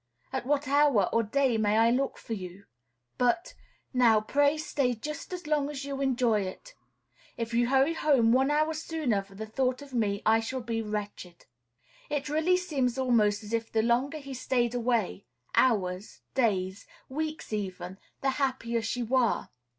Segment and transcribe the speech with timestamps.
[0.33, 2.65] At what hour, or day, may I look for you?"
[3.19, 3.53] but,
[3.93, 6.73] "Now, pray stay just as long as you enjoy it.
[7.37, 10.81] If you hurry home one hour sooner for the thought of me, I shall be
[10.81, 11.45] wretched."
[12.09, 17.99] It really seems almost as if the longer he stayed away, hours, days, weeks even,
[18.21, 19.49] the happier she were.